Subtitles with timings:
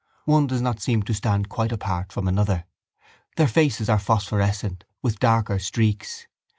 [0.25, 2.65] One does not seem to stand quite apart from another.
[3.35, 6.25] Their faces are phosphorescent, with darker streaks.